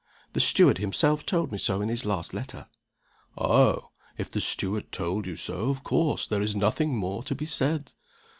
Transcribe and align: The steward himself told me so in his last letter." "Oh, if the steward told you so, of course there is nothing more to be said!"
The 0.33 0.39
steward 0.39 0.79
himself 0.79 1.27
told 1.27 1.51
me 1.51 1.59
so 1.59 1.79
in 1.79 1.89
his 1.89 2.05
last 2.05 2.33
letter." 2.33 2.65
"Oh, 3.37 3.91
if 4.17 4.31
the 4.31 4.41
steward 4.41 4.91
told 4.91 5.27
you 5.27 5.35
so, 5.35 5.69
of 5.69 5.83
course 5.83 6.25
there 6.27 6.41
is 6.41 6.55
nothing 6.55 6.97
more 6.97 7.21
to 7.21 7.35
be 7.35 7.45
said!" 7.45 7.91